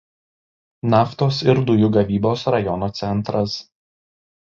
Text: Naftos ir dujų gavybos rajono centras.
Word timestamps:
Naftos 0.93 1.43
ir 1.53 1.63
dujų 1.69 1.91
gavybos 1.99 2.49
rajono 2.57 2.93
centras. 3.05 3.63